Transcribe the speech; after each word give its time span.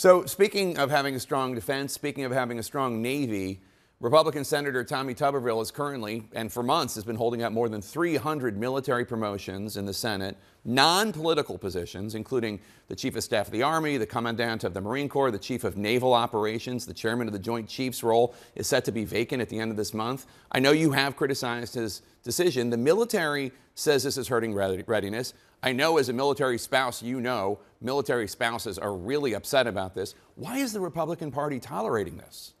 So, 0.00 0.24
speaking 0.24 0.78
of 0.78 0.90
having 0.90 1.14
a 1.14 1.20
strong 1.20 1.54
defense, 1.54 1.92
speaking 1.92 2.24
of 2.24 2.32
having 2.32 2.58
a 2.58 2.62
strong 2.62 3.02
Navy, 3.02 3.60
Republican 4.02 4.44
Senator 4.44 4.82
Tommy 4.82 5.14
Tuberville 5.14 5.60
is 5.60 5.70
currently, 5.70 6.26
and 6.32 6.50
for 6.50 6.62
months, 6.62 6.94
has 6.94 7.04
been 7.04 7.16
holding 7.16 7.42
up 7.42 7.52
more 7.52 7.68
than 7.68 7.82
300 7.82 8.56
military 8.56 9.04
promotions 9.04 9.76
in 9.76 9.84
the 9.84 9.92
Senate, 9.92 10.38
non 10.64 11.12
political 11.12 11.58
positions, 11.58 12.14
including 12.14 12.60
the 12.88 12.96
Chief 12.96 13.14
of 13.14 13.22
Staff 13.22 13.48
of 13.48 13.52
the 13.52 13.62
Army, 13.62 13.98
the 13.98 14.06
Commandant 14.06 14.64
of 14.64 14.72
the 14.72 14.80
Marine 14.80 15.06
Corps, 15.06 15.30
the 15.30 15.38
Chief 15.38 15.64
of 15.64 15.76
Naval 15.76 16.14
Operations, 16.14 16.86
the 16.86 16.94
Chairman 16.94 17.26
of 17.26 17.34
the 17.34 17.38
Joint 17.38 17.68
Chiefs 17.68 18.02
role 18.02 18.34
is 18.54 18.66
set 18.66 18.86
to 18.86 18.92
be 18.92 19.04
vacant 19.04 19.42
at 19.42 19.50
the 19.50 19.58
end 19.58 19.70
of 19.70 19.76
this 19.76 19.92
month. 19.92 20.24
I 20.50 20.60
know 20.60 20.72
you 20.72 20.92
have 20.92 21.14
criticized 21.14 21.74
his 21.74 22.00
decision. 22.22 22.70
The 22.70 22.78
military 22.78 23.52
says 23.74 24.04
this 24.04 24.16
is 24.16 24.28
hurting 24.28 24.54
readiness. 24.54 25.34
I 25.62 25.72
know 25.72 25.98
as 25.98 26.08
a 26.08 26.14
military 26.14 26.56
spouse, 26.56 27.02
you 27.02 27.20
know 27.20 27.58
military 27.82 28.28
spouses 28.28 28.78
are 28.78 28.94
really 28.94 29.34
upset 29.34 29.66
about 29.66 29.94
this. 29.94 30.14
Why 30.36 30.56
is 30.56 30.72
the 30.72 30.80
Republican 30.80 31.30
Party 31.30 31.60
tolerating 31.60 32.16
this? 32.16 32.54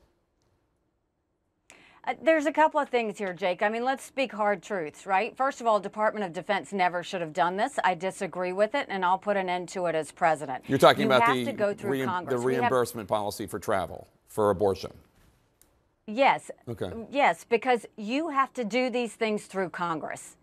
Uh, 2.04 2.14
there's 2.22 2.46
a 2.46 2.52
couple 2.52 2.80
of 2.80 2.88
things 2.88 3.18
here, 3.18 3.34
Jake. 3.34 3.62
I 3.62 3.68
mean, 3.68 3.84
let's 3.84 4.02
speak 4.02 4.32
hard 4.32 4.62
truths, 4.62 5.06
right? 5.06 5.36
First 5.36 5.60
of 5.60 5.66
all, 5.66 5.78
Department 5.78 6.24
of 6.24 6.32
Defense 6.32 6.72
never 6.72 7.02
should 7.02 7.20
have 7.20 7.32
done 7.32 7.56
this. 7.56 7.78
I 7.84 7.94
disagree 7.94 8.52
with 8.52 8.74
it, 8.74 8.86
and 8.88 9.04
I'll 9.04 9.18
put 9.18 9.36
an 9.36 9.48
end 9.48 9.68
to 9.70 9.86
it 9.86 9.94
as 9.94 10.10
president. 10.10 10.64
You're 10.66 10.78
talking 10.78 11.02
you 11.02 11.12
about 11.12 11.34
the, 11.34 11.52
the 12.28 12.38
reimbursement 12.38 13.08
policy 13.08 13.46
for 13.46 13.58
travel 13.58 14.08
for 14.28 14.50
abortion. 14.50 14.92
Yes. 16.06 16.50
Okay. 16.68 16.90
Yes, 17.10 17.44
because 17.48 17.86
you 17.96 18.30
have 18.30 18.52
to 18.54 18.64
do 18.64 18.90
these 18.90 19.14
things 19.14 19.44
through 19.44 19.70
Congress. 19.70 20.36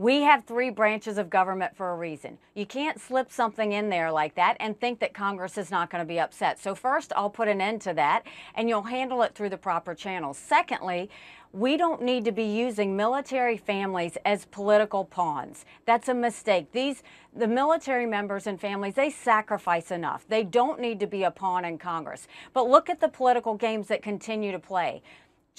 We 0.00 0.22
have 0.22 0.44
three 0.44 0.70
branches 0.70 1.18
of 1.18 1.28
government 1.28 1.76
for 1.76 1.90
a 1.90 1.94
reason. 1.94 2.38
You 2.54 2.64
can't 2.64 2.98
slip 2.98 3.30
something 3.30 3.72
in 3.72 3.90
there 3.90 4.10
like 4.10 4.34
that 4.34 4.56
and 4.58 4.80
think 4.80 4.98
that 5.00 5.12
Congress 5.12 5.58
is 5.58 5.70
not 5.70 5.90
going 5.90 6.02
to 6.02 6.08
be 6.08 6.18
upset. 6.18 6.58
So, 6.58 6.74
first, 6.74 7.12
I'll 7.14 7.28
put 7.28 7.48
an 7.48 7.60
end 7.60 7.82
to 7.82 7.92
that, 7.92 8.22
and 8.54 8.66
you'll 8.66 8.84
handle 8.84 9.20
it 9.20 9.34
through 9.34 9.50
the 9.50 9.58
proper 9.58 9.94
channels. 9.94 10.38
Secondly, 10.38 11.10
we 11.52 11.76
don't 11.76 12.00
need 12.00 12.24
to 12.24 12.32
be 12.32 12.44
using 12.44 12.96
military 12.96 13.58
families 13.58 14.16
as 14.24 14.46
political 14.46 15.04
pawns. 15.04 15.66
That's 15.84 16.08
a 16.08 16.14
mistake. 16.14 16.72
These 16.72 17.02
the 17.36 17.46
military 17.46 18.06
members 18.06 18.46
and 18.46 18.58
families, 18.58 18.94
they 18.94 19.10
sacrifice 19.10 19.90
enough. 19.90 20.24
They 20.26 20.44
don't 20.44 20.80
need 20.80 20.98
to 21.00 21.06
be 21.06 21.24
a 21.24 21.30
pawn 21.30 21.66
in 21.66 21.76
Congress. 21.76 22.26
But 22.54 22.70
look 22.70 22.88
at 22.88 23.00
the 23.00 23.08
political 23.08 23.54
games 23.54 23.88
that 23.88 24.02
continue 24.02 24.50
to 24.50 24.58
play. 24.58 25.02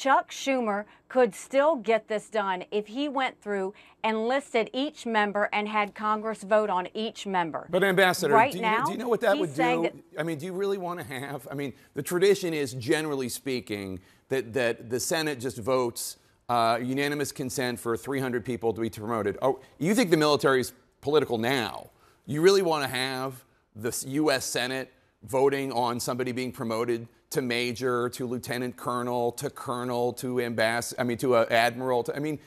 Chuck 0.01 0.31
Schumer 0.31 0.85
could 1.09 1.35
still 1.35 1.75
get 1.75 2.07
this 2.07 2.27
done 2.27 2.63
if 2.71 2.87
he 2.87 3.07
went 3.07 3.39
through 3.39 3.75
and 4.03 4.27
listed 4.27 4.67
each 4.73 5.05
member 5.05 5.47
and 5.53 5.67
had 5.67 5.93
Congress 5.93 6.41
vote 6.41 6.71
on 6.71 6.87
each 6.95 7.27
member. 7.27 7.67
But 7.69 7.83
Ambassador, 7.83 8.33
right 8.33 8.51
do, 8.51 8.57
you, 8.57 8.63
now, 8.63 8.83
do 8.83 8.93
you 8.93 8.97
know 8.97 9.07
what 9.07 9.21
that 9.21 9.37
would 9.37 9.53
do? 9.53 9.83
That, 9.83 9.93
I 10.17 10.23
mean, 10.23 10.39
do 10.39 10.47
you 10.47 10.53
really 10.53 10.79
want 10.79 10.99
to 11.01 11.05
have? 11.05 11.47
I 11.51 11.53
mean, 11.53 11.73
the 11.93 12.01
tradition 12.01 12.51
is 12.51 12.73
generally 12.73 13.29
speaking 13.29 13.99
that 14.29 14.53
that 14.53 14.89
the 14.89 14.99
Senate 14.99 15.39
just 15.39 15.59
votes 15.59 16.17
uh, 16.49 16.79
unanimous 16.81 17.31
consent 17.31 17.79
for 17.79 17.95
300 17.95 18.43
people 18.43 18.73
to 18.73 18.81
be 18.81 18.89
promoted. 18.89 19.37
Oh, 19.43 19.59
you 19.77 19.93
think 19.93 20.09
the 20.09 20.17
military 20.17 20.61
is 20.61 20.73
political 21.01 21.37
now? 21.37 21.91
You 22.25 22.41
really 22.41 22.63
want 22.63 22.83
to 22.83 22.89
have 22.89 23.45
the 23.75 23.95
U.S. 24.07 24.45
Senate 24.45 24.91
voting 25.21 25.71
on 25.71 25.99
somebody 25.99 26.31
being 26.31 26.51
promoted 26.51 27.07
to 27.31 27.41
major, 27.41 28.09
to 28.09 28.27
lieutenant 28.27 28.77
colonel, 28.77 29.31
to 29.33 29.49
colonel, 29.49 30.13
to 30.13 30.41
ambassador, 30.41 31.01
I 31.01 31.03
mean, 31.03 31.17
to 31.19 31.37
an 31.37 31.47
admiral. 31.49 32.03
To, 32.03 32.15
I 32.15 32.19
mean, 32.19 32.39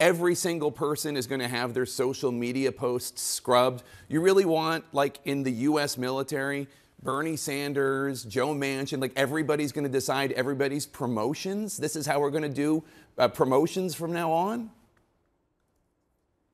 every 0.00 0.34
single 0.34 0.72
person 0.72 1.16
is 1.16 1.26
going 1.26 1.40
to 1.40 1.48
have 1.48 1.74
their 1.74 1.86
social 1.86 2.32
media 2.32 2.72
posts 2.72 3.22
scrubbed. 3.22 3.82
You 4.08 4.20
really 4.20 4.44
want, 4.44 4.84
like 4.92 5.20
in 5.24 5.42
the 5.42 5.52
U.S. 5.52 5.96
military, 5.98 6.66
Bernie 7.02 7.36
Sanders, 7.36 8.24
Joe 8.24 8.54
Manchin, 8.54 9.00
like 9.00 9.12
everybody's 9.16 9.70
going 9.70 9.84
to 9.84 9.90
decide 9.90 10.32
everybody's 10.32 10.86
promotions? 10.86 11.76
This 11.76 11.94
is 11.94 12.06
how 12.06 12.20
we're 12.20 12.30
going 12.30 12.42
to 12.42 12.48
do 12.48 12.82
uh, 13.18 13.28
promotions 13.28 13.94
from 13.94 14.12
now 14.12 14.32
on? 14.32 14.70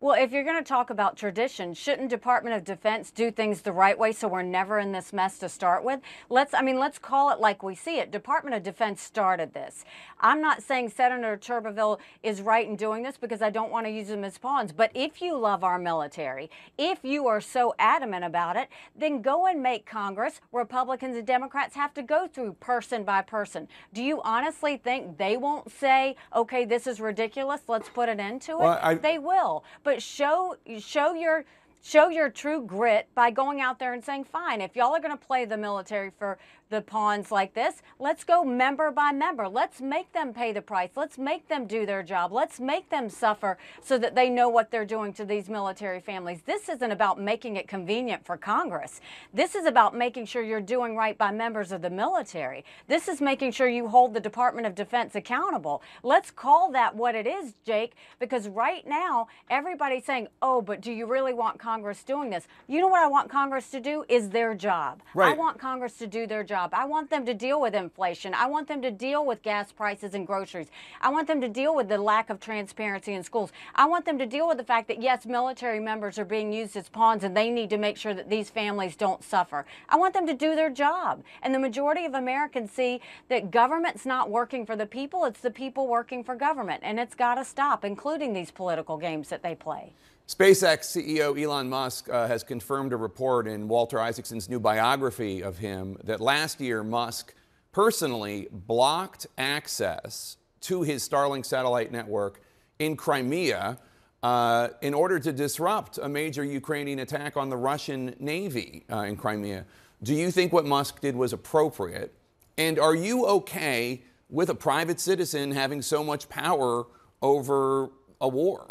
Well, 0.03 0.21
if 0.21 0.33
you're 0.33 0.43
going 0.43 0.59
to 0.59 0.69
talk 0.69 0.91
about 0.91 1.17
tradition, 1.17 1.75
shouldn't 1.75 2.11
Department 2.11 2.57
of 2.57 2.65
Defense 2.65 3.13
do 3.13 3.31
things 3.31 3.63
the 3.63 3.71
right 3.71 3.97
way 3.97 4.11
so 4.11 4.27
we're 4.27 4.43
never 4.43 4.81
in 4.81 4.91
this 4.91 5.13
mess 5.13 5.39
to 5.39 5.49
start 5.49 5.85
with? 5.85 6.01
Let's, 6.29 6.53
I 6.55 6.61
mean, 6.61 6.77
let's 6.77 6.99
call 6.99 7.31
it 7.31 7.39
like 7.39 7.63
we 7.63 7.77
see 7.77 8.01
it. 8.01 8.11
Department 8.11 8.57
of 8.57 8.65
Defense 8.65 9.01
started 9.01 9.55
this. 9.55 9.85
I'm 10.19 10.41
not 10.41 10.61
saying 10.61 10.89
Senator 10.89 11.37
Tuberville 11.37 12.01
is 12.25 12.43
right 12.43 12.67
in 12.67 12.75
doing 12.75 13.05
this 13.05 13.17
because 13.17 13.43
I 13.43 13.51
don't 13.51 13.71
want 13.71 13.87
to 13.87 13.93
use 13.93 14.09
them 14.09 14.25
as 14.25 14.39
pawns. 14.39 14.73
But 14.73 14.91
if 14.93 15.23
you 15.23 15.39
love 15.39 15.63
our 15.63 15.79
military, 15.79 16.51
if 16.77 17.05
you 17.05 17.29
are 17.29 17.41
so 17.41 17.73
adamant 17.79 18.25
about 18.25 18.57
it, 18.57 18.71
then 18.97 19.23
go 19.23 19.47
and 19.47 19.63
make 19.63 19.87
Congress, 19.87 20.41
Republicans 20.51 21.17
and 21.17 21.27
Democrats 21.29 21.77
have 21.77 21.95
to 21.95 22.03
go 22.03 22.27
through 22.27 22.55
person 22.55 23.05
by 23.05 23.23
person. 23.23 23.69
Do 23.93 24.03
you 24.03 24.21
honestly 24.25 24.79
think 24.79 25.17
they 25.17 25.37
won't 25.37 25.71
say, 25.71 26.17
okay, 26.35 26.65
this 26.65 26.89
is 26.89 27.01
ridiculous, 27.01 27.61
let's 27.69 27.89
put 27.89 28.09
an 28.09 28.19
end 28.19 28.43
to 28.43 28.55
it? 28.55 28.59
Well, 28.59 28.81
I, 28.83 28.95
they 28.95 29.19
will. 29.19 29.63
But 29.85 29.92
but 29.93 30.03
show 30.03 30.57
show 30.79 31.13
your 31.13 31.45
show 31.83 32.09
your 32.09 32.31
true 32.31 32.65
grit 32.65 33.09
by 33.15 33.31
going 33.31 33.61
out 33.61 33.79
there 33.79 33.93
and 33.93 34.03
saying, 34.03 34.25
fine, 34.25 34.63
if 34.63 34.75
y'all 34.75 34.95
are 34.95 35.01
going 35.01 35.11
to 35.17 35.23
play 35.23 35.45
the 35.45 35.59
military 35.59 36.11
for 36.19 36.39
the 36.73 36.81
pawns 36.81 37.31
like 37.31 37.53
this. 37.53 37.83
Let's 37.99 38.25
go 38.25 38.43
member 38.43 38.91
by 38.91 39.13
member. 39.13 39.47
Let's 39.47 39.83
make 39.83 40.11
them 40.15 40.33
pay 40.33 40.53
the 40.53 40.63
price. 40.63 40.89
Let's 40.97 41.19
make 41.19 41.47
them 41.47 41.67
do 41.67 41.85
their 41.85 42.03
job. 42.03 42.33
Let's 42.33 42.59
make 42.59 42.89
them 42.89 43.11
suffer 43.11 43.59
so 43.83 43.99
that 43.99 44.15
they 44.15 44.31
know 44.31 44.49
what 44.49 44.71
they're 44.71 44.87
doing 44.87 45.13
to 45.13 45.27
these 45.27 45.51
military 45.51 46.01
families. 46.01 46.41
This 46.47 46.71
isn't 46.71 46.91
about 46.91 47.21
making 47.21 47.57
it 47.57 47.69
convenient 47.69 48.25
for 48.25 48.39
Congress. 48.39 49.03
This 49.35 49.55
is 49.55 49.67
about 49.67 49.95
making 49.95 50.25
sure 50.25 50.43
you're 50.43 50.63
doing 50.63 50.97
right 50.97 51.17
by 51.17 51.31
members 51.31 51.73
of 51.73 51.83
the 51.83 51.91
military. 51.91 52.65
This 52.89 53.07
is 53.07 53.21
making 53.21 53.53
sure 53.53 53.69
you 53.69 53.87
hold 53.87 54.15
the 54.15 54.21
Department 54.21 54.67
of 54.67 54.75
Defense 54.75 55.15
accountable. 55.15 55.83
Let's 56.03 56.31
call 56.31 56.73
that 56.73 56.97
what 56.97 57.15
it 57.15 57.27
is, 57.27 57.53
Jake, 57.67 57.93
because 58.19 58.49
right 58.49 58.87
now 58.87 59.29
everybody's 59.51 60.07
saying, 60.07 60.29
oh, 60.41 60.63
but 60.63 60.81
do 60.81 60.91
you 60.91 61.05
really 61.05 61.35
want 61.35 61.59
Congress 61.59 62.03
doing 62.03 62.31
this? 62.31 62.49
You 62.67 62.81
know 62.81 62.89
what 62.89 63.03
I 63.03 63.09
want 63.09 63.31
Congress 63.31 63.71
to 63.73 63.81
do 63.81 64.07
is 64.09 64.31
their 64.31 64.55
job. 64.55 65.03
Right. 65.15 65.35
I 65.35 65.37
want 65.37 65.59
Congress 65.59 65.99
to 65.99 66.07
do 66.07 66.27
their 66.27 66.43
job 66.43 66.62
job. 66.63 66.71
I 66.75 66.85
want 66.85 67.11
them 67.11 67.27
to 67.27 67.35
deal 67.35 67.61
with 67.61 67.75
inflation. 67.75 68.35
I 68.35 68.47
want 68.47 68.69
them 68.69 68.83
to 68.83 68.91
deal 68.91 69.27
with 69.27 69.43
gas 69.43 69.73
prices 69.73 70.15
and 70.15 70.27
groceries. 70.27 70.69
I 71.01 71.09
want 71.11 71.27
them 71.27 71.41
to 71.41 71.49
deal 71.49 71.75
with 71.75 71.89
the 71.89 71.99
lack 71.99 72.31
of 72.31 72.41
transparency 72.41 73.15
in 73.15 73.23
schools. 73.25 73.53
I 73.75 73.87
want 73.87 74.05
them 74.05 74.19
to 74.19 74.27
deal 74.27 74.47
with 74.47 74.59
the 74.59 74.65
fact 74.65 74.89
that, 74.89 75.03
yes, 75.03 75.27
military 75.27 75.81
members 75.81 76.19
are 76.19 76.25
being 76.25 76.53
used 76.53 76.77
as 76.77 76.89
pawns 76.89 77.25
and 77.25 77.37
they 77.37 77.51
need 77.51 77.71
to 77.71 77.79
make 77.79 77.97
sure 77.97 78.15
that 78.15 78.31
these 78.31 78.51
families 78.51 78.97
don't 78.97 79.25
suffer. 79.25 79.67
I 79.89 79.97
want 79.97 80.15
them 80.15 80.27
to 80.27 80.35
do 80.35 80.55
their 80.55 80.71
job. 80.71 81.23
And 81.43 81.55
the 81.55 81.59
majority 81.59 82.05
of 82.05 82.15
Americans 82.15 82.71
see 82.71 83.01
that 83.29 83.51
government's 83.51 84.07
not 84.07 84.31
working 84.31 84.65
for 84.65 84.77
the 84.77 84.87
people, 84.87 85.25
it's 85.25 85.41
the 85.41 85.51
people 85.51 85.89
working 85.89 86.23
for 86.23 86.35
government. 86.37 86.83
And 86.85 87.01
it's 87.01 87.15
got 87.15 87.37
to 87.37 87.45
stop, 87.45 87.85
including 87.85 88.33
these 88.33 88.51
political 88.51 88.97
games 88.97 89.29
that 89.31 89.43
they 89.43 89.55
play. 89.55 89.93
SpaceX 90.33 90.97
CEO 90.97 91.39
Elon 91.39 91.69
Musk 91.69 92.09
uh, 92.09 92.27
has 92.27 92.43
confirmed 92.43 92.95
a 92.95 92.97
report 92.97 93.47
in 93.47 93.69
Walter 93.69 94.01
Isaacson's 94.01 94.49
new 94.49 94.59
biography 94.59 95.43
of 95.43 95.59
him 95.59 95.99
that 96.05 96.23
last 96.23 96.59
year 96.59 96.83
Musk 96.83 97.35
personally 97.71 98.49
blocked 98.51 99.27
access 99.37 100.39
to 100.63 100.81
his 100.81 101.07
Starlink 101.07 101.45
satellite 101.45 101.93
network 101.93 102.41
in 102.79 102.97
Crimea 102.97 103.77
uh, 104.23 104.69
in 104.81 104.95
order 104.95 105.19
to 105.19 105.33
disrupt 105.35 105.99
a 105.99 106.09
major 106.09 106.43
Ukrainian 106.43 107.01
attack 107.01 107.37
on 107.37 107.51
the 107.51 107.57
Russian 107.59 108.15
Navy 108.19 108.87
uh, 108.91 109.01
in 109.01 109.17
Crimea. 109.17 109.67
Do 110.03 110.15
you 110.15 110.31
think 110.31 110.51
what 110.51 110.65
Musk 110.65 111.03
did 111.03 111.15
was 111.15 111.35
appropriate? 111.35 112.15
And 112.57 112.79
are 112.79 112.95
you 112.95 113.27
okay 113.27 114.03
with 114.31 114.49
a 114.49 114.55
private 114.55 114.99
citizen 114.99 115.51
having 115.51 115.83
so 115.83 116.03
much 116.03 116.31
power 116.31 116.87
over 117.21 117.91
a 118.19 118.29
war? 118.29 118.67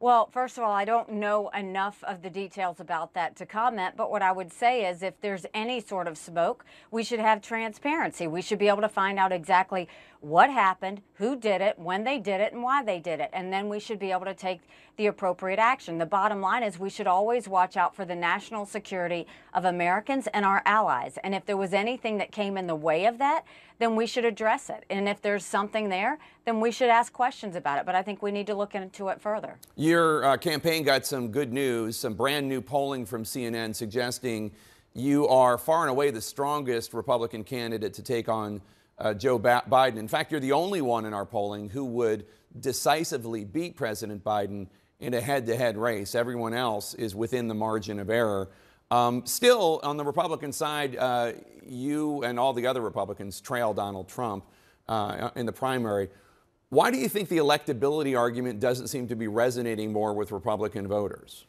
Well, 0.00 0.28
first 0.32 0.58
of 0.58 0.64
all, 0.64 0.72
I 0.72 0.84
don't 0.84 1.12
know 1.12 1.48
enough 1.50 2.02
of 2.04 2.22
the 2.22 2.28
details 2.28 2.80
about 2.80 3.14
that 3.14 3.36
to 3.36 3.46
comment, 3.46 3.94
but 3.96 4.10
what 4.10 4.22
I 4.22 4.32
would 4.32 4.52
say 4.52 4.86
is 4.86 5.02
if 5.02 5.20
there's 5.20 5.46
any 5.54 5.80
sort 5.80 6.08
of 6.08 6.18
smoke, 6.18 6.64
we 6.90 7.04
should 7.04 7.20
have 7.20 7.40
transparency. 7.40 8.26
We 8.26 8.42
should 8.42 8.58
be 8.58 8.68
able 8.68 8.82
to 8.82 8.88
find 8.88 9.18
out 9.18 9.30
exactly 9.32 9.88
what 10.20 10.50
happened, 10.50 11.00
who 11.14 11.36
did 11.36 11.60
it, 11.60 11.78
when 11.78 12.02
they 12.02 12.18
did 12.18 12.40
it, 12.40 12.52
and 12.52 12.62
why 12.62 12.82
they 12.82 12.98
did 12.98 13.20
it. 13.20 13.30
And 13.32 13.52
then 13.52 13.68
we 13.68 13.78
should 13.78 13.98
be 13.98 14.10
able 14.10 14.24
to 14.24 14.34
take 14.34 14.60
the 14.96 15.06
appropriate 15.06 15.58
action. 15.58 15.98
The 15.98 16.06
bottom 16.06 16.40
line 16.40 16.62
is 16.62 16.78
we 16.78 16.90
should 16.90 17.06
always 17.06 17.48
watch 17.48 17.76
out 17.76 17.94
for 17.94 18.04
the 18.04 18.14
national 18.14 18.66
security 18.66 19.26
of 19.52 19.64
Americans 19.64 20.26
and 20.28 20.44
our 20.44 20.62
allies. 20.64 21.18
And 21.22 21.34
if 21.34 21.46
there 21.46 21.56
was 21.56 21.72
anything 21.72 22.18
that 22.18 22.32
came 22.32 22.56
in 22.56 22.66
the 22.66 22.74
way 22.74 23.06
of 23.06 23.18
that, 23.18 23.44
then 23.78 23.96
we 23.96 24.06
should 24.06 24.24
address 24.24 24.70
it. 24.70 24.84
And 24.90 25.08
if 25.08 25.22
there's 25.22 25.44
something 25.44 25.88
there, 25.88 26.18
then 26.44 26.60
we 26.60 26.70
should 26.70 26.90
ask 26.90 27.12
questions 27.12 27.54
about 27.56 27.78
it. 27.78 27.86
But 27.86 27.94
I 27.94 28.02
think 28.02 28.22
we 28.22 28.32
need 28.32 28.46
to 28.48 28.54
look 28.54 28.74
into 28.74 29.08
it 29.08 29.20
further. 29.20 29.56
Your 29.76 30.24
uh, 30.24 30.36
campaign 30.36 30.82
got 30.82 31.06
some 31.06 31.28
good 31.28 31.52
news, 31.52 31.96
some 31.96 32.14
brand 32.14 32.48
new 32.48 32.60
polling 32.60 33.06
from 33.06 33.24
CNN 33.24 33.74
suggesting 33.74 34.52
you 34.94 35.26
are 35.26 35.58
far 35.58 35.82
and 35.82 35.90
away 35.90 36.10
the 36.10 36.20
strongest 36.20 36.94
Republican 36.94 37.42
candidate 37.42 37.94
to 37.94 38.02
take 38.02 38.28
on 38.28 38.60
uh, 38.98 39.14
Joe 39.14 39.38
ba- 39.38 39.64
Biden. 39.68 39.96
In 39.96 40.08
fact, 40.08 40.30
you're 40.30 40.40
the 40.40 40.52
only 40.52 40.80
one 40.80 41.04
in 41.04 41.14
our 41.14 41.26
polling 41.26 41.68
who 41.68 41.84
would 41.84 42.26
decisively 42.58 43.44
beat 43.44 43.76
President 43.76 44.22
Biden 44.24 44.68
in 45.00 45.14
a 45.14 45.20
head 45.20 45.46
to 45.46 45.56
head 45.56 45.76
race. 45.76 46.14
Everyone 46.14 46.54
else 46.54 46.94
is 46.94 47.14
within 47.14 47.48
the 47.48 47.54
margin 47.54 47.98
of 47.98 48.10
error. 48.10 48.50
Um, 48.90 49.26
still, 49.26 49.80
on 49.82 49.96
the 49.96 50.04
Republican 50.04 50.52
side, 50.52 50.96
uh, 50.96 51.32
you 51.66 52.22
and 52.22 52.38
all 52.38 52.52
the 52.52 52.66
other 52.66 52.80
Republicans 52.80 53.40
trail 53.40 53.74
Donald 53.74 54.08
Trump 54.08 54.44
uh, 54.88 55.30
in 55.34 55.46
the 55.46 55.52
primary. 55.52 56.08
Why 56.68 56.90
do 56.90 56.98
you 56.98 57.08
think 57.08 57.28
the 57.28 57.38
electability 57.38 58.18
argument 58.18 58.60
doesn't 58.60 58.88
seem 58.88 59.08
to 59.08 59.16
be 59.16 59.28
resonating 59.28 59.92
more 59.92 60.14
with 60.14 60.32
Republican 60.32 60.86
voters? 60.86 61.44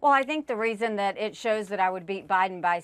Well, 0.00 0.12
I 0.12 0.22
think 0.22 0.46
the 0.46 0.56
reason 0.56 0.96
that 0.96 1.18
it 1.18 1.34
shows 1.34 1.68
that 1.68 1.80
I 1.80 1.90
would 1.90 2.06
beat 2.06 2.28
Biden 2.28 2.60
by 2.60 2.82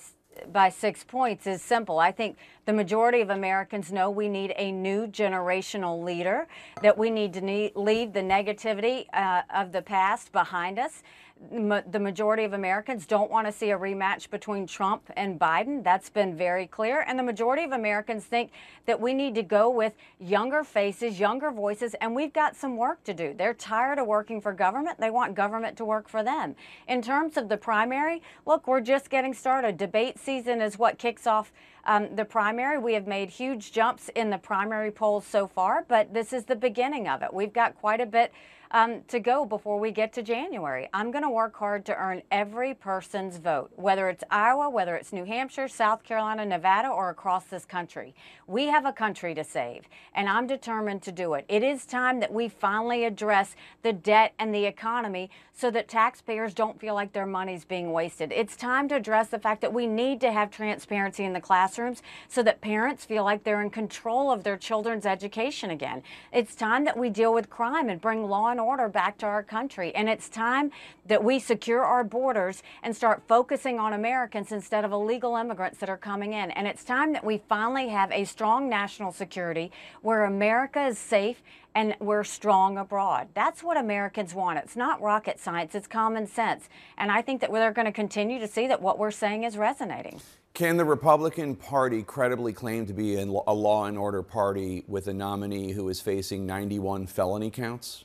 by 0.51 0.69
six 0.69 1.03
points 1.03 1.47
is 1.47 1.61
simple. 1.61 1.99
I 1.99 2.11
think 2.11 2.37
the 2.65 2.73
majority 2.73 3.21
of 3.21 3.29
Americans 3.29 3.91
know 3.91 4.09
we 4.09 4.29
need 4.29 4.53
a 4.57 4.71
new 4.71 5.07
generational 5.07 6.03
leader, 6.03 6.47
that 6.81 6.97
we 6.97 7.09
need 7.09 7.33
to 7.33 7.41
need, 7.41 7.75
leave 7.75 8.13
the 8.13 8.21
negativity 8.21 9.05
uh, 9.13 9.43
of 9.53 9.71
the 9.71 9.81
past 9.81 10.31
behind 10.31 10.79
us, 10.79 11.03
the 11.51 11.99
majority 11.99 12.43
of 12.43 12.53
Americans 12.53 13.05
don't 13.05 13.29
want 13.29 13.45
to 13.45 13.51
see 13.51 13.71
a 13.71 13.77
rematch 13.77 14.29
between 14.29 14.65
Trump 14.65 15.11
and 15.17 15.37
Biden. 15.37 15.83
That's 15.83 16.09
been 16.09 16.35
very 16.35 16.65
clear. 16.65 17.01
And 17.01 17.19
the 17.19 17.23
majority 17.23 17.63
of 17.63 17.73
Americans 17.73 18.23
think 18.23 18.51
that 18.85 18.99
we 18.99 19.13
need 19.13 19.35
to 19.35 19.43
go 19.43 19.69
with 19.69 19.93
younger 20.17 20.63
faces, 20.63 21.19
younger 21.19 21.51
voices, 21.51 21.93
and 21.95 22.15
we've 22.15 22.31
got 22.31 22.55
some 22.55 22.77
work 22.77 23.03
to 23.03 23.13
do. 23.13 23.33
They're 23.37 23.53
tired 23.53 23.99
of 23.99 24.07
working 24.07 24.39
for 24.39 24.53
government. 24.53 24.99
They 24.99 25.11
want 25.11 25.35
government 25.35 25.75
to 25.77 25.85
work 25.85 26.07
for 26.07 26.23
them. 26.23 26.55
In 26.87 27.01
terms 27.01 27.35
of 27.35 27.49
the 27.49 27.57
primary, 27.57 28.21
look, 28.45 28.65
we're 28.65 28.81
just 28.81 29.09
getting 29.09 29.33
started. 29.33 29.77
Debate 29.77 30.17
season 30.17 30.61
is 30.61 30.79
what 30.79 30.97
kicks 30.97 31.27
off 31.27 31.51
um, 31.85 32.15
the 32.15 32.25
primary. 32.25 32.77
We 32.77 32.93
have 32.93 33.07
made 33.07 33.29
huge 33.29 33.71
jumps 33.71 34.09
in 34.15 34.29
the 34.29 34.37
primary 34.37 34.89
polls 34.89 35.25
so 35.25 35.47
far, 35.47 35.85
but 35.87 36.13
this 36.13 36.33
is 36.33 36.45
the 36.45 36.55
beginning 36.55 37.07
of 37.07 37.21
it. 37.21 37.33
We've 37.33 37.53
got 37.53 37.75
quite 37.75 37.99
a 37.99 38.05
bit 38.05 38.31
um, 38.75 39.03
to 39.07 39.21
go 39.21 39.45
before 39.45 39.79
we 39.79 39.89
get 39.89 40.11
to 40.11 40.21
January. 40.21 40.89
I'm 40.93 41.09
going 41.09 41.23
to 41.23 41.29
work 41.29 41.55
hard 41.55 41.85
to 41.85 41.95
earn 41.95 42.21
every 42.29 42.73
person's 42.73 43.37
vote, 43.37 43.71
whether 43.77 44.09
it's 44.09 44.25
Iowa, 44.29 44.69
whether 44.69 44.97
it's 44.97 45.13
New 45.13 45.23
Hampshire, 45.23 45.69
South 45.69 46.03
Carolina, 46.03 46.45
Nevada, 46.45 46.89
or 46.89 47.09
across 47.09 47.45
this 47.45 47.63
country. 47.63 48.13
We 48.47 48.65
have 48.65 48.85
a 48.85 48.91
country 48.91 49.33
to 49.33 49.45
save, 49.45 49.83
and 50.13 50.27
I'm 50.27 50.45
determined 50.45 51.03
to 51.03 51.13
do 51.13 51.35
it. 51.35 51.45
It 51.47 51.63
is 51.63 51.85
time 51.85 52.19
that 52.19 52.33
we 52.33 52.49
finally 52.49 53.05
address 53.05 53.55
the 53.81 53.93
debt 53.93 54.33
and 54.37 54.53
the 54.53 54.65
economy 54.65 55.29
so 55.53 55.71
that 55.71 55.87
taxpayers 55.87 56.53
don't 56.53 56.77
feel 56.77 56.95
like 56.95 57.13
their 57.13 57.25
money's 57.25 57.63
being 57.63 57.93
wasted. 57.93 58.33
It's 58.33 58.57
time 58.57 58.89
to 58.89 58.95
address 58.95 59.29
the 59.29 59.39
fact 59.39 59.61
that 59.61 59.73
we 59.73 59.87
need 59.87 60.19
to 60.19 60.33
have 60.33 60.51
transparency 60.51 61.23
in 61.23 61.31
the 61.31 61.39
classrooms 61.39 62.03
so 62.27 62.43
that 62.43 62.59
parents 62.59 63.05
feel 63.05 63.23
like 63.23 63.45
they're 63.45 63.61
in 63.61 63.69
control 63.69 64.31
of 64.31 64.43
their 64.43 64.57
children's 64.57 65.05
education 65.05 65.69
again. 65.69 66.03
It's 66.33 66.55
time 66.55 66.83
that 66.83 66.97
we 66.97 67.09
deal 67.09 67.33
with 67.33 67.49
crime 67.49 67.87
and 67.87 68.01
bring 68.01 68.27
law 68.27 68.49
and 68.49 68.64
order 68.65 68.89
back 68.89 69.17
to 69.19 69.25
our 69.25 69.43
country. 69.43 69.93
And 69.95 70.09
it's 70.09 70.27
time 70.27 70.71
that 71.05 71.23
we 71.23 71.39
secure 71.39 71.83
our 71.83 72.03
borders 72.03 72.63
and 72.83 72.95
start 72.95 73.23
focusing 73.27 73.79
on 73.79 73.93
Americans 73.93 74.51
instead 74.51 74.83
of 74.83 74.91
illegal 74.91 75.35
immigrants 75.35 75.77
that 75.79 75.89
are 75.89 75.97
coming 75.97 76.33
in. 76.33 76.51
And 76.51 76.67
it's 76.67 76.83
time 76.83 77.13
that 77.13 77.23
we 77.23 77.41
finally 77.47 77.89
have 77.89 78.11
a 78.11 78.25
strong 78.25 78.67
national 78.69 79.11
security 79.11 79.71
where 80.01 80.25
America 80.25 80.85
is 80.87 80.97
safe 80.97 81.41
and 81.75 81.95
we're 81.99 82.23
strong 82.23 82.77
abroad. 82.77 83.27
That's 83.33 83.61
what 83.61 83.77
Americans 83.77 84.33
want. 84.33 84.57
It's 84.59 84.75
not 84.75 85.01
rocket 85.01 85.39
science, 85.39 85.75
it's 85.75 85.87
common 85.87 86.25
sense. 86.25 86.69
And 86.97 87.11
I 87.11 87.21
think 87.21 87.41
that 87.41 87.51
they're 87.51 87.73
going 87.73 87.85
to 87.85 87.91
continue 87.91 88.39
to 88.39 88.47
see 88.47 88.67
that 88.67 88.81
what 88.81 88.97
we're 88.97 89.11
saying 89.11 89.43
is 89.43 89.57
resonating. 89.57 90.21
Can 90.53 90.77
the 90.77 90.85
Republican 90.85 91.57
Party 91.57 92.01
credibly 92.01 92.53
claim 92.53 92.85
to 92.85 92.93
be 92.93 93.15
a 93.15 93.25
law 93.25 93.85
and 93.85 93.97
order 93.97 94.23
party 94.23 94.85
with 94.87 95.07
a 95.07 95.13
nominee 95.13 95.73
who 95.73 95.89
is 95.89 95.99
facing 95.99 96.45
91 96.45 97.07
felony 97.07 97.51
counts? 97.51 98.04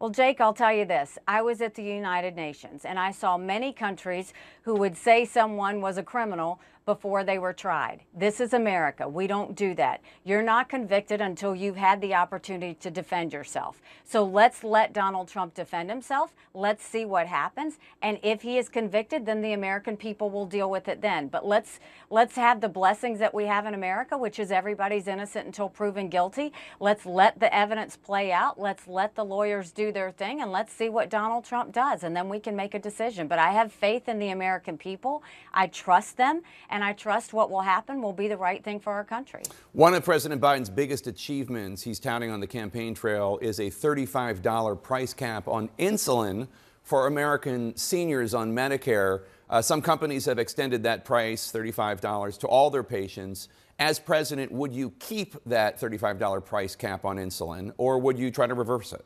Well, 0.00 0.10
Jake, 0.10 0.40
I'll 0.40 0.54
tell 0.54 0.72
you 0.72 0.84
this. 0.84 1.18
I 1.26 1.42
was 1.42 1.60
at 1.60 1.74
the 1.74 1.82
United 1.82 2.36
Nations 2.36 2.84
and 2.84 3.00
I 3.00 3.10
saw 3.10 3.36
many 3.36 3.72
countries 3.72 4.32
who 4.62 4.76
would 4.76 4.96
say 4.96 5.24
someone 5.24 5.80
was 5.80 5.98
a 5.98 6.04
criminal 6.04 6.60
before 6.88 7.22
they 7.22 7.38
were 7.38 7.52
tried. 7.52 8.00
This 8.14 8.40
is 8.40 8.54
America. 8.54 9.06
We 9.06 9.26
don't 9.26 9.54
do 9.54 9.74
that. 9.74 10.00
You're 10.24 10.40
not 10.40 10.70
convicted 10.70 11.20
until 11.20 11.54
you've 11.54 11.76
had 11.76 12.00
the 12.00 12.14
opportunity 12.14 12.72
to 12.80 12.90
defend 12.90 13.30
yourself. 13.30 13.82
So 14.04 14.24
let's 14.24 14.64
let 14.64 14.94
Donald 14.94 15.28
Trump 15.28 15.52
defend 15.52 15.90
himself. 15.90 16.32
Let's 16.54 16.82
see 16.82 17.04
what 17.04 17.26
happens. 17.26 17.78
And 18.00 18.18
if 18.22 18.40
he 18.40 18.56
is 18.56 18.70
convicted, 18.70 19.26
then 19.26 19.42
the 19.42 19.52
American 19.52 19.98
people 19.98 20.30
will 20.30 20.46
deal 20.46 20.70
with 20.70 20.88
it 20.88 21.02
then. 21.02 21.28
But 21.28 21.44
let's 21.44 21.78
let's 22.08 22.36
have 22.36 22.62
the 22.62 22.70
blessings 22.70 23.18
that 23.18 23.34
we 23.34 23.44
have 23.44 23.66
in 23.66 23.74
America, 23.74 24.16
which 24.16 24.38
is 24.38 24.50
everybody's 24.50 25.08
innocent 25.08 25.44
until 25.44 25.68
proven 25.68 26.08
guilty. 26.08 26.54
Let's 26.80 27.04
let 27.04 27.38
the 27.38 27.54
evidence 27.54 27.98
play 27.98 28.32
out. 28.32 28.58
Let's 28.58 28.88
let 28.88 29.14
the 29.14 29.26
lawyers 29.26 29.72
do 29.72 29.92
their 29.92 30.10
thing 30.10 30.40
and 30.40 30.50
let's 30.50 30.72
see 30.72 30.88
what 30.88 31.10
Donald 31.10 31.44
Trump 31.44 31.70
does 31.70 32.02
and 32.02 32.16
then 32.16 32.30
we 32.30 32.40
can 32.40 32.56
make 32.56 32.72
a 32.72 32.78
decision. 32.78 33.28
But 33.28 33.38
I 33.38 33.50
have 33.50 33.70
faith 33.74 34.08
in 34.08 34.18
the 34.18 34.30
American 34.30 34.78
people. 34.78 35.22
I 35.52 35.66
trust 35.66 36.16
them 36.16 36.40
and 36.70 36.77
and 36.78 36.84
I 36.84 36.92
trust 36.92 37.32
what 37.32 37.50
will 37.50 37.62
happen 37.62 38.00
will 38.00 38.12
be 38.12 38.28
the 38.28 38.36
right 38.36 38.62
thing 38.62 38.78
for 38.78 38.92
our 38.92 39.02
country. 39.02 39.42
One 39.72 39.94
of 39.94 40.04
President 40.04 40.40
Biden's 40.40 40.70
biggest 40.70 41.08
achievements 41.08 41.82
he's 41.82 41.98
touting 41.98 42.30
on 42.30 42.38
the 42.38 42.46
campaign 42.46 42.94
trail 42.94 43.36
is 43.42 43.58
a 43.58 43.64
$35 43.64 44.80
price 44.80 45.12
cap 45.12 45.48
on 45.48 45.70
insulin 45.80 46.46
for 46.84 47.08
American 47.08 47.76
seniors 47.76 48.32
on 48.32 48.54
Medicare. 48.54 49.24
Uh, 49.50 49.60
some 49.60 49.82
companies 49.82 50.24
have 50.26 50.38
extended 50.38 50.84
that 50.84 51.04
price, 51.04 51.50
$35, 51.50 52.38
to 52.38 52.46
all 52.46 52.70
their 52.70 52.84
patients. 52.84 53.48
As 53.80 53.98
president, 53.98 54.52
would 54.52 54.72
you 54.72 54.92
keep 55.00 55.34
that 55.46 55.80
$35 55.80 56.44
price 56.44 56.76
cap 56.76 57.04
on 57.04 57.16
insulin 57.16 57.72
or 57.76 57.98
would 57.98 58.16
you 58.16 58.30
try 58.30 58.46
to 58.46 58.54
reverse 58.54 58.92
it? 58.92 59.04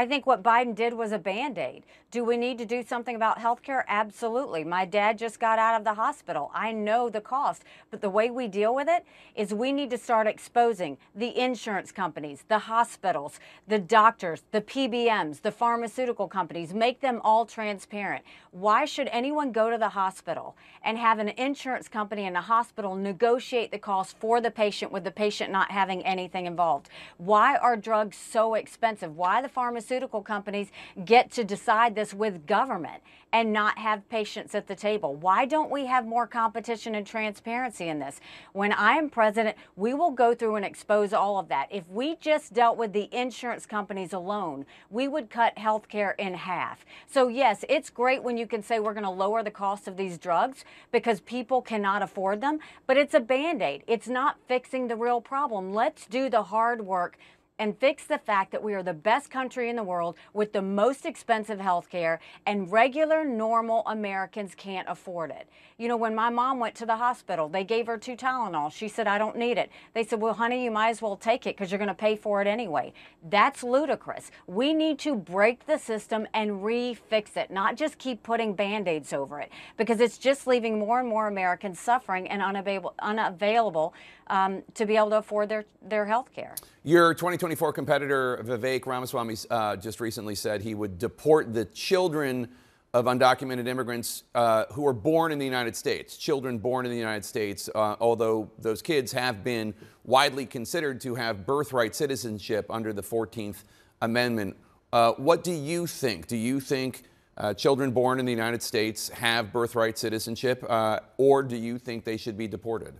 I 0.00 0.06
think 0.06 0.26
what 0.26 0.42
Biden 0.42 0.74
did 0.74 0.94
was 0.94 1.12
a 1.12 1.18
band 1.18 1.58
aid. 1.58 1.84
Do 2.10 2.24
we 2.24 2.38
need 2.38 2.56
to 2.56 2.64
do 2.64 2.82
something 2.82 3.14
about 3.14 3.38
health 3.38 3.62
care? 3.62 3.84
Absolutely. 3.86 4.64
My 4.64 4.86
dad 4.86 5.18
just 5.18 5.38
got 5.38 5.58
out 5.58 5.76
of 5.76 5.84
the 5.84 5.92
hospital. 5.92 6.50
I 6.54 6.72
know 6.72 7.10
the 7.10 7.20
cost, 7.20 7.64
but 7.90 8.00
the 8.00 8.08
way 8.08 8.30
we 8.30 8.48
deal 8.48 8.74
with 8.74 8.88
it 8.88 9.04
is 9.36 9.52
we 9.52 9.72
need 9.72 9.90
to 9.90 9.98
start 9.98 10.26
exposing 10.26 10.96
the 11.14 11.38
insurance 11.38 11.92
companies, 11.92 12.44
the 12.48 12.60
hospitals, 12.60 13.38
the 13.68 13.78
doctors, 13.78 14.42
the 14.52 14.62
PBMs, 14.62 15.42
the 15.42 15.52
pharmaceutical 15.52 16.28
companies, 16.28 16.72
make 16.72 17.02
them 17.02 17.20
all 17.22 17.44
transparent. 17.44 18.24
Why 18.52 18.86
should 18.86 19.08
anyone 19.12 19.52
go 19.52 19.70
to 19.70 19.76
the 19.76 19.90
hospital 19.90 20.56
and 20.82 20.96
have 20.96 21.18
an 21.18 21.28
insurance 21.28 21.88
company 21.88 22.24
and 22.24 22.38
a 22.38 22.40
hospital 22.40 22.96
negotiate 22.96 23.70
the 23.70 23.78
cost 23.78 24.16
for 24.18 24.40
the 24.40 24.50
patient 24.50 24.92
with 24.92 25.04
the 25.04 25.10
patient 25.10 25.52
not 25.52 25.70
having 25.70 26.02
anything 26.06 26.46
involved? 26.46 26.88
Why 27.18 27.56
are 27.56 27.76
drugs 27.76 28.16
so 28.16 28.54
expensive? 28.54 29.14
Why 29.14 29.42
the 29.42 29.48
pharmaceutical 29.50 29.89
pharmaceutical 29.90 30.22
companies 30.22 30.68
get 31.04 31.32
to 31.32 31.42
decide 31.42 31.96
this 31.96 32.14
with 32.14 32.46
government 32.46 33.02
and 33.32 33.52
not 33.52 33.76
have 33.76 34.08
patients 34.08 34.54
at 34.54 34.68
the 34.68 34.74
table? 34.76 35.16
Why 35.16 35.46
don't 35.46 35.70
we 35.70 35.86
have 35.86 36.06
more 36.06 36.28
competition 36.28 36.94
and 36.94 37.04
transparency 37.04 37.88
in 37.88 37.98
this? 37.98 38.20
When 38.52 38.72
I 38.72 38.92
am 38.92 39.10
president, 39.10 39.56
we 39.74 39.92
will 39.92 40.12
go 40.12 40.32
through 40.32 40.54
and 40.54 40.64
expose 40.64 41.12
all 41.12 41.40
of 41.40 41.48
that. 41.48 41.66
If 41.72 41.88
we 41.88 42.14
just 42.16 42.52
dealt 42.52 42.76
with 42.76 42.92
the 42.92 43.08
insurance 43.12 43.66
companies 43.66 44.12
alone, 44.12 44.64
we 44.90 45.08
would 45.08 45.28
cut 45.28 45.58
health 45.58 45.88
care 45.88 46.12
in 46.12 46.34
half. 46.34 46.84
So, 47.08 47.26
yes, 47.26 47.64
it's 47.68 47.90
great 47.90 48.22
when 48.22 48.36
you 48.36 48.46
can 48.46 48.62
say 48.62 48.78
we're 48.78 48.94
going 48.94 49.02
to 49.02 49.10
lower 49.10 49.42
the 49.42 49.50
cost 49.50 49.88
of 49.88 49.96
these 49.96 50.18
drugs 50.18 50.64
because 50.92 51.20
people 51.20 51.62
cannot 51.62 52.02
afford 52.02 52.40
them, 52.40 52.60
but 52.86 52.96
it's 52.96 53.14
a 53.14 53.20
band 53.20 53.60
aid. 53.60 53.82
It's 53.88 54.08
not 54.08 54.36
fixing 54.46 54.86
the 54.86 54.96
real 54.96 55.20
problem. 55.20 55.74
Let's 55.74 56.06
do 56.06 56.30
the 56.30 56.44
hard 56.44 56.82
work 56.86 57.18
and 57.60 57.78
fix 57.78 58.04
the 58.04 58.18
fact 58.18 58.50
that 58.50 58.62
we 58.62 58.72
are 58.72 58.82
the 58.82 58.94
best 58.94 59.30
country 59.30 59.68
in 59.68 59.76
the 59.76 59.82
world 59.82 60.16
with 60.32 60.54
the 60.54 60.62
most 60.62 61.04
expensive 61.04 61.60
health 61.60 61.90
care 61.90 62.18
and 62.46 62.72
regular, 62.72 63.22
normal 63.22 63.82
Americans 63.86 64.54
can't 64.56 64.88
afford 64.88 65.30
it. 65.30 65.46
You 65.76 65.86
know, 65.86 65.96
when 65.96 66.14
my 66.14 66.30
mom 66.30 66.58
went 66.58 66.74
to 66.76 66.86
the 66.86 66.96
hospital, 66.96 67.48
they 67.48 67.64
gave 67.64 67.86
her 67.86 67.98
two 67.98 68.16
Tylenol. 68.16 68.72
She 68.72 68.88
said, 68.88 69.06
I 69.06 69.18
don't 69.18 69.36
need 69.36 69.58
it. 69.58 69.70
They 69.92 70.04
said, 70.04 70.20
well, 70.20 70.34
honey, 70.34 70.64
you 70.64 70.70
might 70.70 70.88
as 70.88 71.02
well 71.02 71.16
take 71.16 71.46
it 71.46 71.56
because 71.56 71.70
you're 71.70 71.78
going 71.78 71.88
to 71.88 71.94
pay 71.94 72.16
for 72.16 72.40
it 72.40 72.46
anyway. 72.46 72.94
That's 73.28 73.62
ludicrous. 73.62 74.30
We 74.46 74.72
need 74.72 74.98
to 75.00 75.14
break 75.14 75.66
the 75.66 75.78
system 75.78 76.26
and 76.32 76.62
refix 76.62 77.36
it, 77.36 77.50
not 77.50 77.76
just 77.76 77.98
keep 77.98 78.22
putting 78.22 78.54
band-aids 78.54 79.12
over 79.12 79.38
it 79.38 79.50
because 79.76 80.00
it's 80.00 80.16
just 80.16 80.46
leaving 80.46 80.78
more 80.78 80.98
and 80.98 81.08
more 81.08 81.28
Americans 81.28 81.78
suffering 81.78 82.26
and 82.28 82.40
unavailable, 82.40 82.94
unavailable 83.00 83.92
um, 84.30 84.62
to 84.74 84.86
be 84.86 84.96
able 84.96 85.10
to 85.10 85.18
afford 85.18 85.48
their, 85.48 85.64
their 85.82 86.06
health 86.06 86.32
care. 86.32 86.54
Your 86.84 87.12
2024 87.12 87.72
competitor, 87.72 88.42
Vivek 88.46 88.86
Ramaswamy, 88.86 89.36
uh, 89.50 89.76
just 89.76 90.00
recently 90.00 90.34
said 90.34 90.62
he 90.62 90.74
would 90.74 90.98
deport 90.98 91.52
the 91.52 91.66
children 91.66 92.48
of 92.94 93.04
undocumented 93.04 93.68
immigrants 93.68 94.24
uh, 94.34 94.64
who 94.72 94.82
were 94.82 94.92
born 94.92 95.30
in 95.30 95.38
the 95.38 95.44
United 95.44 95.76
States, 95.76 96.16
children 96.16 96.58
born 96.58 96.86
in 96.86 96.90
the 96.90 96.98
United 96.98 97.24
States, 97.24 97.68
uh, 97.74 97.96
although 98.00 98.50
those 98.58 98.82
kids 98.82 99.12
have 99.12 99.44
been 99.44 99.74
widely 100.04 100.46
considered 100.46 101.00
to 101.00 101.14
have 101.14 101.46
birthright 101.46 101.94
citizenship 101.94 102.66
under 102.70 102.92
the 102.92 103.02
14th 103.02 103.64
Amendment. 104.02 104.56
Uh, 104.92 105.12
what 105.12 105.44
do 105.44 105.52
you 105.52 105.86
think? 105.86 106.26
Do 106.26 106.36
you 106.36 106.58
think 106.58 107.02
uh, 107.36 107.54
children 107.54 107.90
born 107.90 108.18
in 108.18 108.24
the 108.24 108.32
United 108.32 108.62
States 108.62 109.08
have 109.10 109.52
birthright 109.52 109.98
citizenship, 109.98 110.64
uh, 110.68 111.00
or 111.16 111.42
do 111.42 111.56
you 111.56 111.78
think 111.78 112.04
they 112.04 112.16
should 112.16 112.36
be 112.36 112.48
deported? 112.48 112.94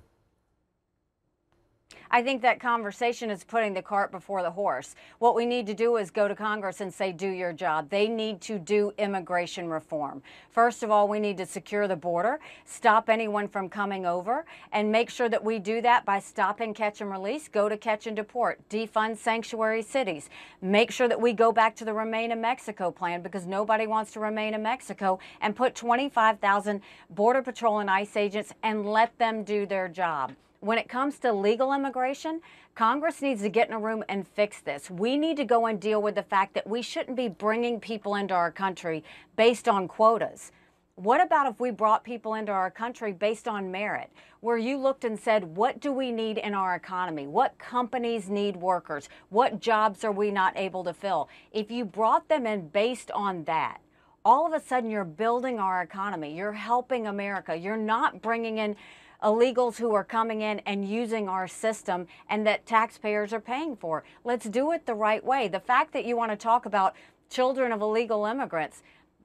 I 2.12 2.24
think 2.24 2.42
that 2.42 2.58
conversation 2.58 3.30
is 3.30 3.44
putting 3.44 3.72
the 3.72 3.82
cart 3.82 4.10
before 4.10 4.42
the 4.42 4.50
horse. 4.50 4.96
What 5.20 5.36
we 5.36 5.46
need 5.46 5.64
to 5.68 5.74
do 5.74 5.96
is 5.96 6.10
go 6.10 6.26
to 6.26 6.34
Congress 6.34 6.80
and 6.80 6.92
say, 6.92 7.12
do 7.12 7.28
your 7.28 7.52
job. 7.52 7.88
They 7.88 8.08
need 8.08 8.40
to 8.42 8.58
do 8.58 8.92
immigration 8.98 9.68
reform. 9.68 10.20
First 10.50 10.82
of 10.82 10.90
all, 10.90 11.06
we 11.06 11.20
need 11.20 11.36
to 11.36 11.46
secure 11.46 11.86
the 11.86 11.94
border, 11.94 12.40
stop 12.64 13.08
anyone 13.08 13.46
from 13.46 13.68
coming 13.68 14.06
over, 14.06 14.44
and 14.72 14.90
make 14.90 15.08
sure 15.08 15.28
that 15.28 15.44
we 15.44 15.60
do 15.60 15.80
that 15.82 16.04
by 16.04 16.18
stopping 16.18 16.74
catch 16.74 17.00
and 17.00 17.12
release, 17.12 17.46
go 17.46 17.68
to 17.68 17.76
catch 17.76 18.08
and 18.08 18.16
deport, 18.16 18.58
defund 18.68 19.16
sanctuary 19.16 19.82
cities, 19.82 20.28
make 20.60 20.90
sure 20.90 21.06
that 21.06 21.20
we 21.20 21.32
go 21.32 21.52
back 21.52 21.76
to 21.76 21.84
the 21.84 21.94
Remain 21.94 22.32
in 22.32 22.40
Mexico 22.40 22.90
plan 22.90 23.22
because 23.22 23.46
nobody 23.46 23.86
wants 23.86 24.10
to 24.12 24.20
remain 24.20 24.54
in 24.54 24.62
Mexico, 24.62 25.20
and 25.40 25.54
put 25.54 25.76
25,000 25.76 26.80
Border 27.10 27.42
Patrol 27.42 27.78
and 27.78 27.90
ICE 27.90 28.16
agents 28.16 28.52
and 28.64 28.84
let 28.84 29.16
them 29.18 29.44
do 29.44 29.64
their 29.64 29.86
job 29.86 30.32
when 30.60 30.78
it 30.78 30.88
comes 30.88 31.18
to 31.18 31.32
legal 31.32 31.72
immigration, 31.72 32.40
Congress 32.74 33.20
needs 33.22 33.42
to 33.42 33.48
get 33.48 33.68
in 33.68 33.74
a 33.74 33.78
room 33.78 34.04
and 34.08 34.26
fix 34.26 34.60
this. 34.60 34.90
We 34.90 35.16
need 35.16 35.36
to 35.38 35.44
go 35.44 35.66
and 35.66 35.80
deal 35.80 36.00
with 36.00 36.14
the 36.14 36.22
fact 36.22 36.54
that 36.54 36.66
we 36.66 36.82
shouldn't 36.82 37.16
be 37.16 37.28
bringing 37.28 37.80
people 37.80 38.14
into 38.14 38.34
our 38.34 38.50
country 38.50 39.02
based 39.36 39.68
on 39.68 39.88
quotas. 39.88 40.52
What 40.96 41.22
about 41.22 41.50
if 41.50 41.58
we 41.58 41.70
brought 41.70 42.04
people 42.04 42.34
into 42.34 42.52
our 42.52 42.70
country 42.70 43.12
based 43.12 43.48
on 43.48 43.70
merit, 43.70 44.10
where 44.40 44.58
you 44.58 44.76
looked 44.76 45.04
and 45.04 45.18
said, 45.18 45.56
what 45.56 45.80
do 45.80 45.92
we 45.92 46.12
need 46.12 46.36
in 46.36 46.52
our 46.52 46.74
economy? 46.74 47.26
What 47.26 47.58
companies 47.58 48.28
need 48.28 48.56
workers? 48.56 49.08
What 49.30 49.60
jobs 49.60 50.04
are 50.04 50.12
we 50.12 50.30
not 50.30 50.58
able 50.58 50.84
to 50.84 50.92
fill? 50.92 51.30
If 51.52 51.70
you 51.70 51.86
brought 51.86 52.28
them 52.28 52.46
in 52.46 52.68
based 52.68 53.10
on 53.12 53.44
that, 53.44 53.80
all 54.26 54.46
of 54.46 54.52
a 54.52 54.60
sudden 54.60 54.90
you're 54.90 55.04
building 55.04 55.58
our 55.58 55.80
economy. 55.80 56.36
You're 56.36 56.52
helping 56.52 57.06
America. 57.06 57.56
You're 57.56 57.78
not 57.78 58.20
bringing 58.20 58.58
in 58.58 58.76
illegals 59.22 59.76
who 59.76 59.94
are 59.94 60.04
coming 60.04 60.42
in 60.42 60.60
and 60.60 60.88
using 60.88 61.28
our 61.28 61.46
system 61.46 62.06
and 62.28 62.46
that 62.46 62.66
taxpayers 62.66 63.32
are 63.32 63.40
paying 63.40 63.76
for. 63.76 64.04
Let's 64.24 64.46
do 64.46 64.72
it 64.72 64.86
the 64.86 64.94
right 64.94 65.24
way. 65.24 65.48
The 65.48 65.60
fact 65.60 65.92
that 65.92 66.04
you 66.04 66.16
want 66.16 66.32
to 66.32 66.36
talk 66.36 66.66
about 66.66 66.94
children 67.28 67.72
of 67.72 67.80
illegal 67.80 68.24
immigrants, 68.26 68.82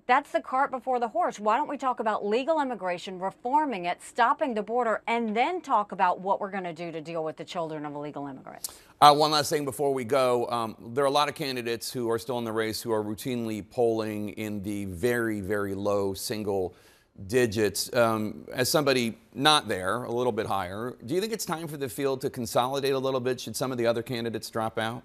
that's 0.07 0.31
the 0.31 0.41
cart 0.41 0.69
before 0.69 0.99
the 0.99 1.07
horse. 1.07 1.39
Why 1.39 1.57
don't 1.57 1.67
we 1.67 1.77
talk 1.77 1.99
about 1.99 2.23
legal 2.23 2.61
immigration, 2.61 3.19
reforming 3.19 3.85
it, 3.85 4.03
stopping 4.03 4.53
the 4.53 4.61
border, 4.61 5.01
and 5.07 5.35
then 5.35 5.61
talk 5.61 5.91
about 5.91 6.19
what 6.19 6.39
we're 6.39 6.51
going 6.51 6.63
to 6.63 6.73
do 6.73 6.91
to 6.91 7.01
deal 7.01 7.23
with 7.23 7.37
the 7.37 7.43
children 7.43 7.87
of 7.87 7.95
illegal 7.95 8.27
immigrants? 8.27 8.69
Uh, 9.01 9.13
one 9.13 9.31
last 9.31 9.49
thing 9.49 9.65
before 9.65 9.93
we 9.93 10.03
go. 10.03 10.47
Um, 10.49 10.75
there 10.93 11.03
are 11.03 11.07
a 11.07 11.11
lot 11.11 11.27
of 11.27 11.33
candidates 11.33 11.91
who 11.91 12.09
are 12.11 12.19
still 12.19 12.37
in 12.37 12.43
the 12.43 12.51
race 12.51 12.81
who 12.81 12.91
are 12.91 13.03
routinely 13.03 13.67
polling 13.67 14.29
in 14.29 14.61
the 14.61 14.85
very, 14.85 15.41
very 15.41 15.73
low 15.73 16.13
single 16.13 16.75
digits. 17.27 17.93
Um, 17.93 18.45
as 18.53 18.69
somebody 18.69 19.17
not 19.33 19.67
there, 19.67 20.03
a 20.03 20.11
little 20.11 20.31
bit 20.31 20.45
higher, 20.45 20.95
do 21.05 21.15
you 21.15 21.21
think 21.21 21.33
it's 21.33 21.45
time 21.45 21.67
for 21.67 21.77
the 21.77 21.89
field 21.89 22.21
to 22.21 22.29
consolidate 22.29 22.93
a 22.93 22.99
little 22.99 23.19
bit? 23.19 23.39
Should 23.39 23.55
some 23.55 23.71
of 23.71 23.77
the 23.77 23.87
other 23.87 24.03
candidates 24.03 24.49
drop 24.49 24.77
out? 24.77 25.03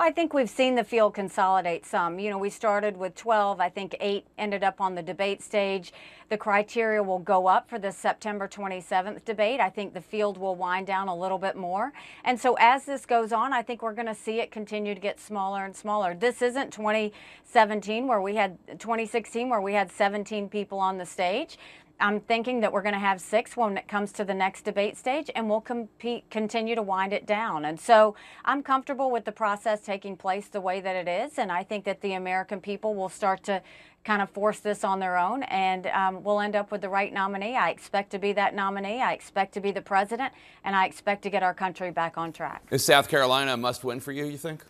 Well, 0.00 0.08
I 0.08 0.12
think 0.12 0.32
we've 0.32 0.48
seen 0.48 0.76
the 0.76 0.82
field 0.82 1.12
consolidate 1.12 1.84
some. 1.84 2.18
You 2.18 2.30
know, 2.30 2.38
we 2.38 2.48
started 2.48 2.96
with 2.96 3.14
12. 3.16 3.60
I 3.60 3.68
think 3.68 3.94
eight 4.00 4.26
ended 4.38 4.64
up 4.64 4.80
on 4.80 4.94
the 4.94 5.02
debate 5.02 5.42
stage. 5.42 5.92
The 6.30 6.38
criteria 6.38 7.02
will 7.02 7.18
go 7.18 7.48
up 7.48 7.68
for 7.68 7.78
the 7.78 7.92
September 7.92 8.48
27th 8.48 9.26
debate. 9.26 9.60
I 9.60 9.68
think 9.68 9.92
the 9.92 10.00
field 10.00 10.38
will 10.38 10.54
wind 10.54 10.86
down 10.86 11.08
a 11.08 11.14
little 11.14 11.36
bit 11.36 11.54
more. 11.54 11.92
And 12.24 12.40
so 12.40 12.56
as 12.58 12.86
this 12.86 13.04
goes 13.04 13.30
on, 13.30 13.52
I 13.52 13.60
think 13.60 13.82
we're 13.82 13.92
going 13.92 14.06
to 14.06 14.14
see 14.14 14.40
it 14.40 14.50
continue 14.50 14.94
to 14.94 15.00
get 15.02 15.20
smaller 15.20 15.66
and 15.66 15.76
smaller. 15.76 16.14
This 16.14 16.40
isn't 16.40 16.72
2017 16.72 18.06
where 18.06 18.22
we 18.22 18.36
had 18.36 18.56
2016 18.78 19.50
where 19.50 19.60
we 19.60 19.74
had 19.74 19.92
17 19.92 20.48
people 20.48 20.78
on 20.78 20.96
the 20.96 21.04
stage. 21.04 21.58
I'm 22.00 22.20
thinking 22.20 22.60
that 22.60 22.72
we're 22.72 22.82
going 22.82 22.94
to 22.94 22.98
have 22.98 23.20
six 23.20 23.56
when 23.56 23.76
it 23.76 23.86
comes 23.86 24.12
to 24.12 24.24
the 24.24 24.34
next 24.34 24.62
debate 24.62 24.96
stage, 24.96 25.30
and 25.34 25.48
we'll 25.48 25.60
compete, 25.60 26.28
continue 26.30 26.74
to 26.74 26.82
wind 26.82 27.12
it 27.12 27.26
down. 27.26 27.64
And 27.64 27.78
so 27.78 28.14
I'm 28.44 28.62
comfortable 28.62 29.10
with 29.10 29.24
the 29.24 29.32
process 29.32 29.80
taking 29.80 30.16
place 30.16 30.48
the 30.48 30.60
way 30.60 30.80
that 30.80 30.96
it 30.96 31.08
is, 31.08 31.38
and 31.38 31.52
I 31.52 31.62
think 31.62 31.84
that 31.84 32.00
the 32.00 32.14
American 32.14 32.60
people 32.60 32.94
will 32.94 33.08
start 33.08 33.42
to 33.44 33.62
kind 34.02 34.22
of 34.22 34.30
force 34.30 34.60
this 34.60 34.82
on 34.82 34.98
their 34.98 35.18
own, 35.18 35.42
and 35.44 35.86
um, 35.88 36.24
we'll 36.24 36.40
end 36.40 36.56
up 36.56 36.72
with 36.72 36.80
the 36.80 36.88
right 36.88 37.12
nominee. 37.12 37.54
I 37.56 37.70
expect 37.70 38.10
to 38.12 38.18
be 38.18 38.32
that 38.32 38.54
nominee. 38.54 39.02
I 39.02 39.12
expect 39.12 39.52
to 39.54 39.60
be 39.60 39.72
the 39.72 39.82
president, 39.82 40.32
and 40.64 40.74
I 40.74 40.86
expect 40.86 41.22
to 41.24 41.30
get 41.30 41.42
our 41.42 41.52
country 41.52 41.90
back 41.90 42.16
on 42.16 42.32
track. 42.32 42.62
Is 42.70 42.84
South 42.84 43.08
Carolina 43.08 43.54
a 43.54 43.56
must 43.58 43.84
win 43.84 44.00
for 44.00 44.12
you, 44.12 44.24
you 44.24 44.38
think? 44.38 44.64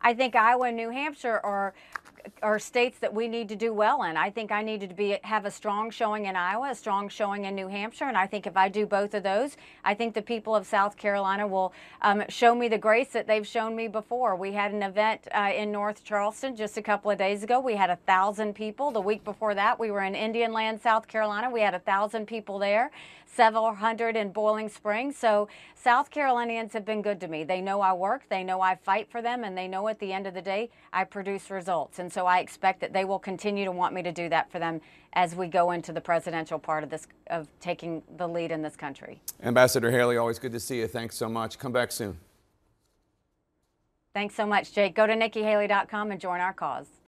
I 0.00 0.12
think 0.12 0.34
Iowa 0.34 0.66
and 0.66 0.76
New 0.76 0.90
Hampshire 0.90 1.40
are 1.42 1.72
are 2.42 2.58
states 2.58 2.98
that 2.98 3.12
we 3.12 3.28
need 3.28 3.48
to 3.48 3.56
do 3.56 3.72
well 3.72 4.02
in. 4.04 4.16
I 4.16 4.30
think 4.30 4.52
I 4.52 4.62
needed 4.62 4.88
to 4.90 4.94
be 4.94 5.18
have 5.22 5.44
a 5.44 5.50
strong 5.50 5.90
showing 5.90 6.26
in 6.26 6.36
Iowa, 6.36 6.70
a 6.70 6.74
strong 6.74 7.08
showing 7.08 7.44
in 7.44 7.54
New 7.54 7.68
Hampshire, 7.68 8.04
and 8.04 8.16
I 8.16 8.26
think 8.26 8.46
if 8.46 8.56
I 8.56 8.68
do 8.68 8.86
both 8.86 9.14
of 9.14 9.22
those, 9.22 9.56
I 9.84 9.94
think 9.94 10.14
the 10.14 10.22
people 10.22 10.54
of 10.54 10.66
South 10.66 10.96
Carolina 10.96 11.46
will 11.46 11.72
um, 12.02 12.24
show 12.28 12.54
me 12.54 12.68
the 12.68 12.78
grace 12.78 13.08
that 13.08 13.26
they've 13.26 13.46
shown 13.46 13.76
me 13.76 13.88
before. 13.88 14.36
We 14.36 14.52
had 14.52 14.72
an 14.72 14.82
event 14.82 15.28
uh, 15.32 15.52
in 15.54 15.72
North 15.72 16.04
Charleston 16.04 16.56
just 16.56 16.76
a 16.76 16.82
couple 16.82 17.10
of 17.10 17.18
days 17.18 17.42
ago. 17.42 17.60
We 17.60 17.76
had 17.76 17.90
a 17.90 17.96
thousand 17.96 18.54
people. 18.54 18.90
The 18.90 19.00
week 19.00 19.24
before 19.24 19.54
that, 19.54 19.78
we 19.78 19.90
were 19.90 20.02
in 20.02 20.14
Indian 20.14 20.52
Land, 20.52 20.80
South 20.80 21.08
Carolina. 21.08 21.50
We 21.50 21.60
had 21.60 21.74
a 21.74 21.78
thousand 21.78 22.26
people 22.26 22.58
there, 22.58 22.90
several 23.26 23.74
hundred 23.74 24.16
in 24.16 24.30
Boiling 24.32 24.68
Springs. 24.68 25.16
So 25.16 25.48
South 25.74 26.10
Carolinians 26.10 26.72
have 26.72 26.84
been 26.84 27.02
good 27.02 27.20
to 27.20 27.28
me. 27.28 27.44
They 27.44 27.60
know 27.60 27.80
I 27.80 27.92
work, 27.92 28.22
they 28.28 28.42
know 28.42 28.60
I 28.60 28.74
fight 28.76 29.10
for 29.10 29.20
them, 29.20 29.44
and 29.44 29.56
they 29.56 29.68
know 29.68 29.88
at 29.88 29.98
the 29.98 30.12
end 30.12 30.26
of 30.26 30.34
the 30.34 30.42
day 30.42 30.70
I 30.92 31.04
produce 31.04 31.50
results. 31.50 31.98
And 31.98 32.12
so 32.14 32.26
I 32.26 32.38
expect 32.38 32.80
that 32.80 32.92
they 32.92 33.04
will 33.04 33.18
continue 33.18 33.64
to 33.64 33.72
want 33.72 33.92
me 33.92 34.02
to 34.02 34.12
do 34.12 34.28
that 34.28 34.50
for 34.50 34.60
them 34.60 34.80
as 35.14 35.34
we 35.34 35.48
go 35.48 35.72
into 35.72 35.92
the 35.92 36.00
presidential 36.00 36.60
part 36.60 36.84
of 36.84 36.90
this 36.90 37.08
of 37.26 37.48
taking 37.60 38.02
the 38.16 38.28
lead 38.28 38.52
in 38.52 38.62
this 38.62 38.76
country. 38.76 39.20
Ambassador 39.42 39.90
Haley, 39.90 40.16
always 40.16 40.38
good 40.38 40.52
to 40.52 40.60
see 40.60 40.78
you. 40.78 40.86
Thanks 40.86 41.16
so 41.16 41.28
much. 41.28 41.58
Come 41.58 41.72
back 41.72 41.90
soon. 41.90 42.18
Thanks 44.14 44.36
so 44.36 44.46
much, 44.46 44.72
Jake. 44.72 44.94
Go 44.94 45.08
to 45.08 45.14
NikkiHaley.com 45.14 46.12
and 46.12 46.20
join 46.20 46.40
our 46.40 46.52
cause. 46.52 46.86